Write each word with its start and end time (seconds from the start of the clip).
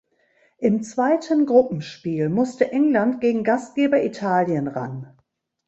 Im 0.57 0.81
zweiten 0.81 1.45
Gruppenspiel 1.45 2.29
musste 2.29 2.71
England 2.71 3.21
gegen 3.21 3.43
Gastgeber 3.43 4.03
Italien 4.03 4.67
ran. 4.67 5.15